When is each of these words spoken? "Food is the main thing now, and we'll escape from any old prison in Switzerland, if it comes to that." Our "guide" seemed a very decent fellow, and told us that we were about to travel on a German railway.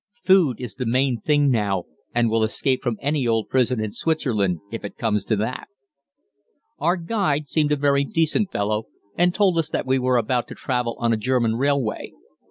"Food 0.23 0.59
is 0.59 0.73
the 0.73 0.87
main 0.87 1.21
thing 1.21 1.51
now, 1.51 1.83
and 2.11 2.27
we'll 2.27 2.41
escape 2.41 2.81
from 2.81 2.97
any 3.03 3.27
old 3.27 3.49
prison 3.49 3.79
in 3.79 3.91
Switzerland, 3.91 4.59
if 4.71 4.83
it 4.83 4.97
comes 4.97 5.23
to 5.25 5.35
that." 5.35 5.67
Our 6.79 6.97
"guide" 6.97 7.47
seemed 7.47 7.71
a 7.71 7.75
very 7.75 8.03
decent 8.03 8.51
fellow, 8.51 8.85
and 9.15 9.31
told 9.31 9.59
us 9.59 9.69
that 9.69 9.85
we 9.85 9.99
were 9.99 10.17
about 10.17 10.47
to 10.47 10.55
travel 10.55 10.95
on 10.97 11.13
a 11.13 11.17
German 11.17 11.55
railway. 11.55 12.13